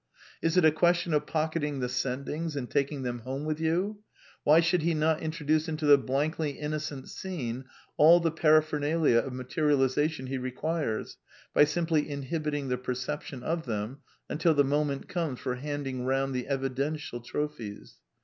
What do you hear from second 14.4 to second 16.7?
the moment comes for handing round the